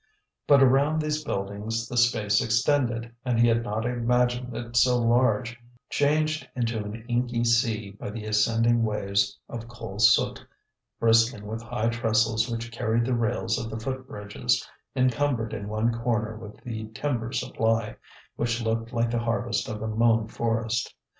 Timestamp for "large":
4.97-5.59